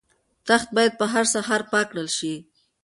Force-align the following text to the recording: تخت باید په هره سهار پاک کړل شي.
تخت 0.47 0.67
باید 0.75 0.93
په 0.99 1.05
هره 1.11 1.29
سهار 1.33 1.61
پاک 1.71 1.87
کړل 1.91 2.07
شي. 2.17 2.33